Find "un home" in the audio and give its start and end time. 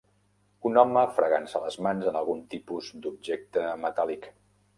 0.69-1.03